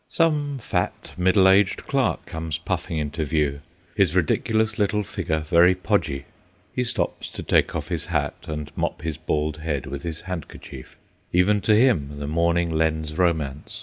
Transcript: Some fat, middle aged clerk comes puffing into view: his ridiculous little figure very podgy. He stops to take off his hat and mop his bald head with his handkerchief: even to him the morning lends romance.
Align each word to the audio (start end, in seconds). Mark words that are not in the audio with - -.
Some 0.09 0.57
fat, 0.57 1.13
middle 1.15 1.47
aged 1.47 1.85
clerk 1.85 2.25
comes 2.25 2.57
puffing 2.57 2.97
into 2.97 3.23
view: 3.23 3.61
his 3.93 4.15
ridiculous 4.15 4.79
little 4.79 5.03
figure 5.03 5.41
very 5.41 5.75
podgy. 5.75 6.25
He 6.73 6.83
stops 6.83 7.29
to 7.29 7.43
take 7.43 7.75
off 7.75 7.89
his 7.89 8.07
hat 8.07 8.45
and 8.47 8.71
mop 8.75 9.03
his 9.03 9.17
bald 9.17 9.57
head 9.57 9.85
with 9.85 10.01
his 10.01 10.21
handkerchief: 10.21 10.97
even 11.31 11.61
to 11.61 11.75
him 11.75 12.17
the 12.17 12.25
morning 12.25 12.71
lends 12.71 13.15
romance. 13.15 13.79